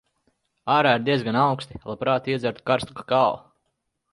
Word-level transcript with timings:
Ārā 0.75 0.93
ir 0.99 1.03
diezgan 1.09 1.37
auksti. 1.41 1.81
Labprāt 1.91 2.31
iedzertu 2.33 2.67
karstu 2.71 2.99
kakao. 3.03 3.29